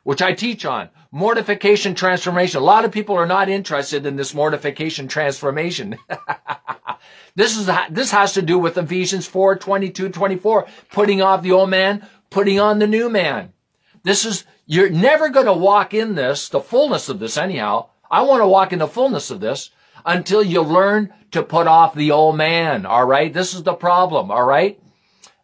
which 0.04 0.22
I 0.22 0.34
teach 0.34 0.64
on. 0.64 0.88
Mortification 1.10 1.96
transformation. 1.96 2.60
A 2.60 2.64
lot 2.64 2.84
of 2.84 2.92
people 2.92 3.16
are 3.16 3.26
not 3.26 3.48
interested 3.48 4.06
in 4.06 4.14
this 4.14 4.32
mortification 4.32 5.08
transformation. 5.08 5.96
this 7.34 7.56
is, 7.56 7.68
this 7.90 8.12
has 8.12 8.34
to 8.34 8.42
do 8.42 8.60
with 8.60 8.78
Ephesians 8.78 9.26
4, 9.26 9.56
22, 9.56 10.10
24. 10.10 10.66
Putting 10.92 11.22
off 11.22 11.42
the 11.42 11.52
old 11.52 11.70
man, 11.70 12.06
putting 12.36 12.60
on 12.60 12.78
the 12.78 12.86
new 12.86 13.08
man. 13.08 13.50
This 14.02 14.26
is, 14.26 14.44
you're 14.66 14.90
never 14.90 15.30
going 15.30 15.46
to 15.46 15.54
walk 15.54 15.94
in 15.94 16.16
this, 16.16 16.50
the 16.50 16.60
fullness 16.60 17.08
of 17.08 17.18
this 17.18 17.38
anyhow. 17.38 17.88
I 18.10 18.20
want 18.24 18.42
to 18.42 18.46
walk 18.46 18.74
in 18.74 18.78
the 18.78 18.86
fullness 18.86 19.30
of 19.30 19.40
this 19.40 19.70
until 20.04 20.42
you 20.42 20.60
learn 20.60 21.14
to 21.30 21.42
put 21.42 21.66
off 21.66 21.94
the 21.94 22.10
old 22.10 22.36
man. 22.36 22.84
All 22.84 23.06
right. 23.06 23.32
This 23.32 23.54
is 23.54 23.62
the 23.62 23.72
problem. 23.72 24.30
All 24.30 24.44
right. 24.44 24.78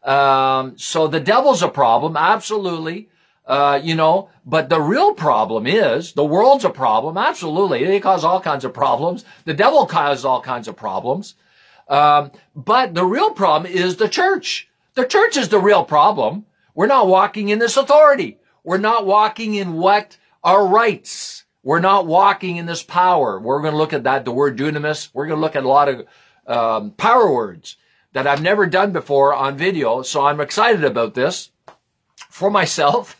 Um, 0.02 0.76
so 0.76 1.08
the 1.08 1.18
devil's 1.18 1.62
a 1.62 1.68
problem. 1.70 2.14
Absolutely. 2.14 3.08
Uh, 3.46 3.80
you 3.82 3.94
know, 3.94 4.28
but 4.44 4.68
the 4.68 4.82
real 4.82 5.14
problem 5.14 5.66
is 5.66 6.12
the 6.12 6.22
world's 6.26 6.66
a 6.66 6.70
problem. 6.70 7.16
Absolutely. 7.16 7.86
They 7.86 8.00
cause 8.00 8.22
all 8.22 8.42
kinds 8.42 8.66
of 8.66 8.74
problems. 8.74 9.24
The 9.46 9.54
devil 9.54 9.86
causes 9.86 10.26
all 10.26 10.42
kinds 10.42 10.68
of 10.68 10.76
problems. 10.76 11.36
Um, 11.88 12.32
but 12.54 12.92
the 12.92 13.06
real 13.06 13.30
problem 13.30 13.72
is 13.72 13.96
the 13.96 14.10
church. 14.10 14.68
The 14.92 15.06
church 15.06 15.38
is 15.38 15.48
the 15.48 15.58
real 15.58 15.86
problem. 15.86 16.44
We're 16.74 16.86
not 16.86 17.06
walking 17.06 17.48
in 17.48 17.58
this 17.58 17.76
authority. 17.76 18.38
We're 18.64 18.78
not 18.78 19.06
walking 19.06 19.54
in 19.54 19.74
what 19.74 20.16
our 20.42 20.66
rights. 20.66 21.44
We're 21.62 21.80
not 21.80 22.06
walking 22.06 22.56
in 22.56 22.66
this 22.66 22.82
power. 22.82 23.38
We're 23.38 23.60
going 23.60 23.72
to 23.72 23.78
look 23.78 23.92
at 23.92 24.04
that, 24.04 24.24
the 24.24 24.32
word 24.32 24.58
dunamis. 24.58 25.10
We're 25.12 25.26
going 25.26 25.38
to 25.38 25.42
look 25.42 25.56
at 25.56 25.64
a 25.64 25.68
lot 25.68 25.88
of 25.88 26.06
um, 26.46 26.90
power 26.92 27.32
words 27.32 27.76
that 28.12 28.26
I've 28.26 28.42
never 28.42 28.66
done 28.66 28.92
before 28.92 29.34
on 29.34 29.56
video. 29.56 30.02
So 30.02 30.26
I'm 30.26 30.40
excited 30.40 30.84
about 30.84 31.14
this 31.14 31.50
for 32.30 32.50
myself, 32.50 33.16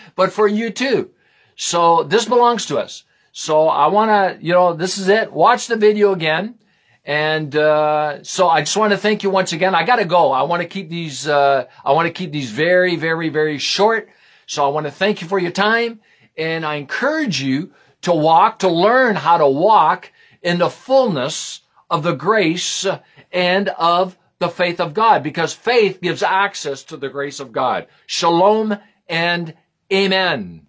but 0.16 0.32
for 0.32 0.48
you 0.48 0.70
too. 0.70 1.10
So 1.56 2.02
this 2.02 2.24
belongs 2.24 2.66
to 2.66 2.78
us. 2.78 3.04
So 3.32 3.68
I 3.68 3.88
want 3.88 4.10
to, 4.10 4.44
you 4.44 4.52
know, 4.52 4.74
this 4.74 4.98
is 4.98 5.08
it. 5.08 5.32
Watch 5.32 5.66
the 5.66 5.76
video 5.76 6.12
again. 6.12 6.56
And 7.04 7.54
uh, 7.54 8.22
so 8.22 8.48
I 8.48 8.60
just 8.60 8.76
want 8.76 8.92
to 8.92 8.98
thank 8.98 9.22
you 9.22 9.30
once 9.30 9.52
again. 9.52 9.74
I 9.74 9.84
got 9.84 9.96
to 9.96 10.06
go. 10.06 10.32
I 10.32 10.42
want 10.42 10.62
to 10.62 10.68
keep 10.68 10.88
these. 10.88 11.28
Uh, 11.28 11.66
I 11.84 11.92
want 11.92 12.06
to 12.06 12.12
keep 12.12 12.32
these 12.32 12.50
very, 12.50 12.96
very, 12.96 13.28
very 13.28 13.58
short. 13.58 14.08
So 14.46 14.64
I 14.64 14.68
want 14.68 14.86
to 14.86 14.92
thank 14.92 15.20
you 15.20 15.28
for 15.28 15.38
your 15.38 15.50
time, 15.50 16.00
and 16.36 16.64
I 16.64 16.76
encourage 16.76 17.40
you 17.40 17.72
to 18.02 18.12
walk, 18.12 18.60
to 18.60 18.68
learn 18.68 19.16
how 19.16 19.38
to 19.38 19.48
walk 19.48 20.12
in 20.42 20.58
the 20.58 20.70
fullness 20.70 21.60
of 21.90 22.02
the 22.02 22.14
grace 22.14 22.86
and 23.32 23.68
of 23.70 24.16
the 24.38 24.48
faith 24.48 24.80
of 24.80 24.94
God 24.94 25.22
because 25.22 25.54
faith 25.54 26.00
gives 26.00 26.22
access 26.22 26.82
to 26.84 26.96
the 26.96 27.08
grace 27.08 27.40
of 27.40 27.52
God. 27.52 27.86
Shalom 28.06 28.78
and 29.08 29.54
amen. 29.92 30.66